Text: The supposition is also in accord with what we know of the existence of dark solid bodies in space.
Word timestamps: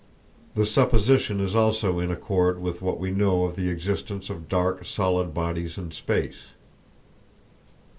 The 0.55 0.65
supposition 0.65 1.39
is 1.39 1.55
also 1.55 1.99
in 1.99 2.09
accord 2.09 2.59
with 2.59 2.81
what 2.81 2.99
we 2.99 3.11
know 3.11 3.45
of 3.45 3.55
the 3.55 3.69
existence 3.69 4.31
of 4.31 4.49
dark 4.49 4.83
solid 4.83 5.31
bodies 5.31 5.77
in 5.77 5.91
space. 5.91 6.47